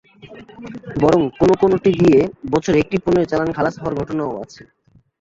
[1.01, 2.19] বরং কোনো কোনোটি দিয়ে
[2.53, 4.61] বছরে একটি পণ্যের চালান খালাস হওয়ার ঘটনাও আছে।